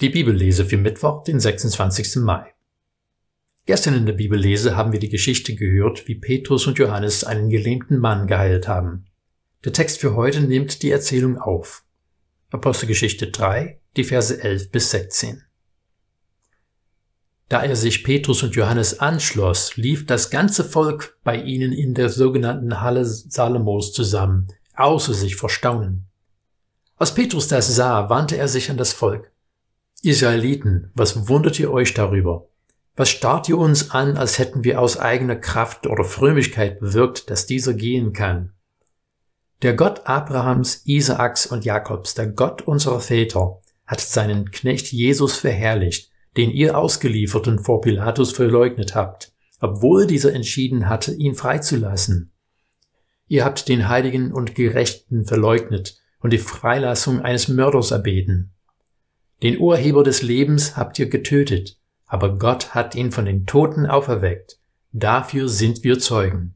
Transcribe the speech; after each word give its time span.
Die 0.00 0.08
Bibellese 0.08 0.64
für 0.64 0.76
Mittwoch, 0.76 1.22
den 1.22 1.38
26. 1.38 2.16
Mai. 2.16 2.52
Gestern 3.64 3.94
in 3.94 4.06
der 4.06 4.14
Bibellese 4.14 4.76
haben 4.76 4.90
wir 4.90 4.98
die 4.98 5.08
Geschichte 5.08 5.54
gehört, 5.54 6.08
wie 6.08 6.16
Petrus 6.16 6.66
und 6.66 6.78
Johannes 6.78 7.22
einen 7.22 7.48
gelähmten 7.48 7.98
Mann 7.98 8.26
geheilt 8.26 8.66
haben. 8.66 9.06
Der 9.64 9.72
Text 9.72 10.00
für 10.00 10.16
heute 10.16 10.40
nimmt 10.40 10.82
die 10.82 10.90
Erzählung 10.90 11.38
auf. 11.38 11.84
Apostelgeschichte 12.50 13.30
3, 13.30 13.80
die 13.96 14.02
Verse 14.02 14.42
11 14.42 14.72
bis 14.72 14.90
16. 14.90 15.44
Da 17.48 17.62
er 17.62 17.76
sich 17.76 18.02
Petrus 18.02 18.42
und 18.42 18.56
Johannes 18.56 18.98
anschloss, 18.98 19.76
lief 19.76 20.06
das 20.06 20.28
ganze 20.28 20.64
Volk 20.64 21.18
bei 21.22 21.40
ihnen 21.40 21.70
in 21.70 21.94
der 21.94 22.08
sogenannten 22.08 22.80
Halle 22.80 23.04
Salomos 23.04 23.92
zusammen, 23.92 24.48
außer 24.74 25.14
sich 25.14 25.36
vor 25.36 25.50
Staunen. 25.50 26.06
Als 26.96 27.14
Petrus 27.14 27.46
das 27.46 27.72
sah, 27.76 28.10
wandte 28.10 28.36
er 28.36 28.48
sich 28.48 28.70
an 28.70 28.76
das 28.76 28.92
Volk. 28.92 29.30
Israeliten, 30.04 30.90
was 30.94 31.28
wundert 31.28 31.58
ihr 31.58 31.72
euch 31.72 31.94
darüber? 31.94 32.48
Was 32.96 33.08
starrt 33.08 33.48
ihr 33.48 33.58
uns 33.58 33.90
an, 33.90 34.16
als 34.16 34.38
hätten 34.38 34.62
wir 34.62 34.80
aus 34.80 34.98
eigener 34.98 35.36
Kraft 35.36 35.86
oder 35.86 36.04
Frömmigkeit 36.04 36.78
bewirkt, 36.78 37.30
dass 37.30 37.46
dieser 37.46 37.74
gehen 37.74 38.12
kann? 38.12 38.52
Der 39.62 39.74
Gott 39.74 40.02
Abrahams, 40.06 40.82
Isaaks 40.84 41.46
und 41.46 41.64
Jakobs, 41.64 42.14
der 42.14 42.28
Gott 42.28 42.62
unserer 42.62 43.00
Väter, 43.00 43.60
hat 43.86 44.00
seinen 44.00 44.50
Knecht 44.50 44.92
Jesus 44.92 45.36
verherrlicht, 45.36 46.10
den 46.36 46.50
ihr 46.50 46.76
ausgeliefert 46.78 47.48
und 47.48 47.60
vor 47.60 47.80
Pilatus 47.80 48.32
verleugnet 48.32 48.94
habt, 48.94 49.32
obwohl 49.60 50.06
dieser 50.06 50.32
entschieden 50.34 50.88
hatte, 50.88 51.14
ihn 51.14 51.34
freizulassen. 51.34 52.32
Ihr 53.26 53.44
habt 53.44 53.68
den 53.68 53.88
Heiligen 53.88 54.32
und 54.32 54.54
Gerechten 54.54 55.24
verleugnet 55.24 55.98
und 56.20 56.32
die 56.32 56.38
Freilassung 56.38 57.22
eines 57.22 57.48
Mörders 57.48 57.90
erbeten. 57.90 58.53
Den 59.42 59.58
Urheber 59.58 60.04
des 60.04 60.22
Lebens 60.22 60.76
habt 60.76 60.98
ihr 60.98 61.08
getötet, 61.08 61.78
aber 62.06 62.38
Gott 62.38 62.74
hat 62.74 62.94
ihn 62.94 63.10
von 63.10 63.24
den 63.24 63.46
Toten 63.46 63.86
auferweckt. 63.86 64.58
Dafür 64.92 65.48
sind 65.48 65.82
wir 65.84 65.98
Zeugen. 65.98 66.54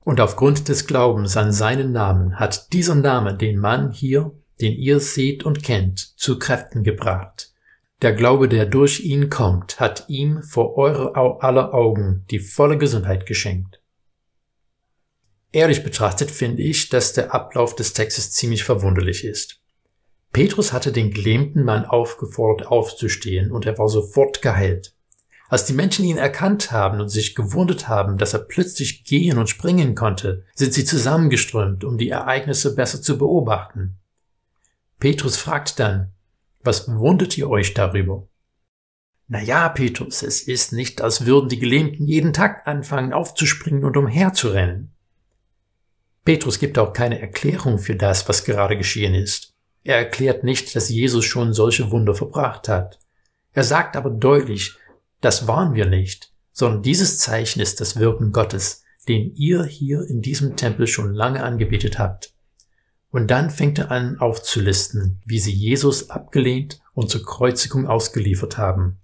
Und 0.00 0.20
aufgrund 0.20 0.68
des 0.68 0.86
Glaubens 0.86 1.36
an 1.36 1.52
seinen 1.52 1.92
Namen 1.92 2.38
hat 2.38 2.72
dieser 2.72 2.96
Name 2.96 3.36
den 3.36 3.58
Mann 3.58 3.92
hier, 3.92 4.32
den 4.60 4.72
ihr 4.72 4.98
seht 4.98 5.44
und 5.44 5.62
kennt, 5.62 5.98
zu 6.18 6.38
Kräften 6.38 6.82
gebracht. 6.82 7.52
Der 8.02 8.12
Glaube, 8.12 8.48
der 8.48 8.66
durch 8.66 9.00
ihn 9.00 9.30
kommt, 9.30 9.78
hat 9.78 10.06
ihm 10.08 10.42
vor 10.42 10.76
eure 10.76 11.14
aller 11.40 11.72
Augen 11.72 12.24
die 12.32 12.40
volle 12.40 12.76
Gesundheit 12.76 13.26
geschenkt. 13.26 13.80
Ehrlich 15.52 15.84
betrachtet 15.84 16.32
finde 16.32 16.62
ich, 16.62 16.88
dass 16.88 17.12
der 17.12 17.32
Ablauf 17.32 17.76
des 17.76 17.92
Textes 17.92 18.32
ziemlich 18.32 18.64
verwunderlich 18.64 19.24
ist. 19.24 19.61
Petrus 20.32 20.72
hatte 20.72 20.92
den 20.92 21.10
gelähmten 21.10 21.64
Mann 21.64 21.84
aufgefordert, 21.84 22.66
aufzustehen, 22.68 23.52
und 23.52 23.66
er 23.66 23.76
war 23.78 23.88
sofort 23.88 24.40
geheilt. 24.40 24.94
Als 25.48 25.66
die 25.66 25.74
Menschen 25.74 26.06
ihn 26.06 26.16
erkannt 26.16 26.72
haben 26.72 26.98
und 26.98 27.10
sich 27.10 27.34
gewundert 27.34 27.86
haben, 27.86 28.16
dass 28.16 28.32
er 28.32 28.38
plötzlich 28.38 29.04
gehen 29.04 29.36
und 29.36 29.50
springen 29.50 29.94
konnte, 29.94 30.46
sind 30.54 30.72
sie 30.72 30.86
zusammengeströmt, 30.86 31.84
um 31.84 31.98
die 31.98 32.08
Ereignisse 32.08 32.74
besser 32.74 33.02
zu 33.02 33.18
beobachten. 33.18 33.98
Petrus 34.98 35.36
fragt 35.36 35.78
dann, 35.78 36.12
was 36.64 36.88
wundert 36.88 37.36
ihr 37.36 37.50
euch 37.50 37.74
darüber? 37.74 38.28
Na 39.28 39.42
ja, 39.42 39.68
Petrus, 39.68 40.22
es 40.22 40.40
ist 40.42 40.72
nicht, 40.72 41.02
als 41.02 41.26
würden 41.26 41.50
die 41.50 41.58
Gelähmten 41.58 42.06
jeden 42.06 42.32
Tag 42.32 42.66
anfangen 42.66 43.12
aufzuspringen 43.12 43.84
und 43.84 43.98
umherzurennen. 43.98 44.94
Petrus 46.24 46.58
gibt 46.58 46.78
auch 46.78 46.94
keine 46.94 47.20
Erklärung 47.20 47.78
für 47.78 47.96
das, 47.96 48.28
was 48.28 48.44
gerade 48.44 48.78
geschehen 48.78 49.14
ist. 49.14 49.51
Er 49.84 49.96
erklärt 49.96 50.44
nicht, 50.44 50.74
dass 50.76 50.88
Jesus 50.88 51.24
schon 51.24 51.52
solche 51.52 51.90
Wunder 51.90 52.14
verbracht 52.14 52.68
hat. 52.68 52.98
Er 53.52 53.64
sagt 53.64 53.96
aber 53.96 54.10
deutlich, 54.10 54.76
das 55.20 55.46
waren 55.46 55.74
wir 55.74 55.86
nicht, 55.86 56.32
sondern 56.52 56.82
dieses 56.82 57.18
Zeichen 57.18 57.60
ist 57.60 57.80
das 57.80 57.98
Wirken 57.98 58.32
Gottes, 58.32 58.82
den 59.08 59.34
ihr 59.34 59.64
hier 59.64 60.02
in 60.08 60.22
diesem 60.22 60.56
Tempel 60.56 60.86
schon 60.86 61.12
lange 61.12 61.42
angebetet 61.42 61.98
habt. 61.98 62.32
Und 63.10 63.30
dann 63.30 63.50
fängt 63.50 63.78
er 63.78 63.90
an 63.90 64.18
aufzulisten, 64.18 65.20
wie 65.26 65.38
sie 65.38 65.52
Jesus 65.52 66.10
abgelehnt 66.10 66.80
und 66.94 67.10
zur 67.10 67.24
Kreuzigung 67.24 67.86
ausgeliefert 67.86 68.56
haben. 68.56 68.98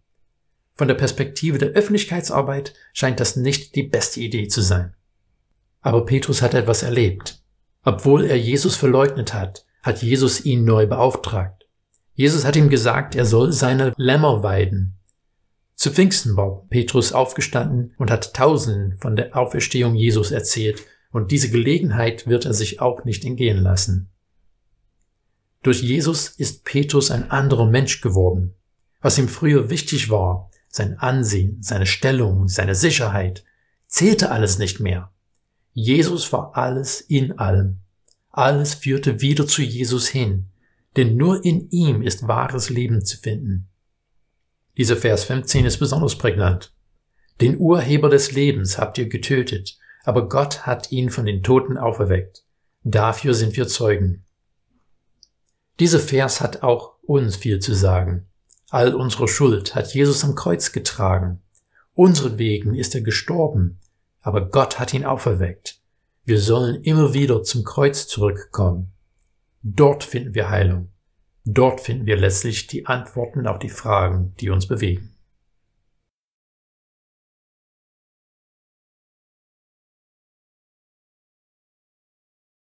Von 0.75 0.89
der 0.89 0.95
Perspektive 0.95 1.59
der 1.59 1.71
Öffentlichkeitsarbeit 1.71 2.73
scheint 2.93 3.21
das 3.21 3.37
nicht 3.37 3.75
die 3.75 3.83
beste 3.83 4.21
Idee 4.21 4.49
zu 4.49 4.63
sein. 4.63 4.95
Aber 5.81 6.07
Petrus 6.07 6.41
hat 6.41 6.55
etwas 6.55 6.83
erlebt. 6.83 7.43
Obwohl 7.85 8.25
er 8.25 8.39
Jesus 8.39 8.77
verleugnet 8.77 9.35
hat, 9.35 9.67
hat 9.89 10.03
Jesus 10.03 10.45
ihn 10.45 10.65
neu 10.65 10.87
beauftragt. 10.87 11.67
Jesus 12.13 12.45
hat 12.45 12.57
ihm 12.57 12.69
gesagt, 12.69 13.15
er 13.15 13.25
soll 13.25 13.53
seine 13.53 13.95
Lämmer 13.97 14.43
weiden. 14.43 14.99
Zu 15.75 15.91
Pfingsten 15.91 16.37
war 16.37 16.67
Petrus 16.69 17.13
aufgestanden 17.13 17.95
und 17.97 18.11
hat 18.11 18.35
Tausenden 18.35 18.99
von 18.99 19.17
der 19.17 19.35
Auferstehung 19.37 19.95
Jesus 19.95 20.31
erzählt, 20.31 20.83
und 21.11 21.31
diese 21.31 21.49
Gelegenheit 21.49 22.27
wird 22.27 22.45
er 22.45 22.53
sich 22.53 22.83
auch 22.83 23.07
nicht 23.07 23.25
entgehen 23.25 23.57
lassen. 23.57 24.11
Durch 25.63 25.81
Jesus 25.83 26.29
ist 26.29 26.65
Petrus 26.65 27.11
ein 27.11 27.31
anderer 27.31 27.67
Mensch 27.67 28.03
geworden. 28.03 28.55
Was 29.01 29.17
ihm 29.17 29.29
früher 29.29 29.71
wichtig 29.71 30.11
war, 30.11 30.51
sein 30.69 30.99
Ansehen, 30.99 31.63
seine 31.63 31.87
Stellung, 31.87 32.47
seine 32.47 32.75
Sicherheit, 32.75 33.43
zählte 33.87 34.31
alles 34.31 34.59
nicht 34.59 34.81
mehr. 34.81 35.13
Jesus 35.73 36.31
war 36.31 36.57
alles 36.59 37.01
in 37.01 37.39
allem. 37.39 37.81
Alles 38.39 38.75
führte 38.75 39.21
wieder 39.21 39.49
zu 39.49 39.63
Jesus 39.63 40.07
hin, 40.07 40.47
denn 40.97 41.17
nur 41.17 41.45
in 41.45 41.69
ihm 41.71 42.03
ist 42.03 42.29
wahres 42.29 42.71
Leben 42.71 43.05
zu 43.05 43.17
finden. 43.17 43.67
Dieser 44.77 44.97
Vers 44.97 45.25
15 45.25 45.67
ist 45.67 45.79
besonders 45.79 46.17
prägnant. 46.17 46.73
Den 47.41 47.59
Urheber 47.59 48.09
des 48.09 48.31
Lebens 48.31 48.79
habt 48.79 48.97
ihr 48.97 49.09
getötet, 49.09 49.77
aber 50.05 50.29
Gott 50.29 50.67
hat 50.67 50.93
ihn 50.93 51.11
von 51.11 51.27
den 51.27 51.43
Toten 51.43 51.77
auferweckt. 51.77 52.45
Dafür 52.85 53.35
sind 53.35 53.57
wir 53.57 53.67
Zeugen. 53.67 54.25
Dieser 55.81 55.99
Vers 55.99 56.41
hat 56.41 56.63
auch 56.63 56.95
uns 57.03 57.35
viel 57.35 57.59
zu 57.59 57.75
sagen. 57.75 58.29
All 58.71 58.95
unsere 58.95 59.27
Schuld 59.27 59.75
hat 59.75 59.93
Jesus 59.95 60.23
am 60.23 60.37
Kreuz 60.37 60.71
getragen. 60.71 61.43
Unsere 61.93 62.39
wegen 62.39 62.77
ist 62.77 62.95
er 62.95 63.01
gestorben, 63.01 63.81
aber 64.21 64.49
Gott 64.49 64.79
hat 64.79 64.95
ihn 64.95 65.05
auferweckt. 65.05 65.78
Wir 66.29 66.43
sollen 66.43 66.83
immer 66.83 67.15
wieder 67.15 67.43
zum 67.43 67.65
Kreuz 67.65 68.07
zurückkommen. 68.07 68.93
Dort 69.63 70.05
finden 70.05 70.35
wir 70.35 70.51
Heilung. 70.51 70.91
Dort 71.47 71.81
finden 71.81 72.05
wir 72.05 72.19
letztlich 72.19 72.67
die 72.67 72.85
Antworten 72.85 73.47
auf 73.47 73.59
die 73.59 73.71
Fragen, 73.71 74.35
die 74.39 74.51
uns 74.51 74.69
bewegen. 74.69 75.15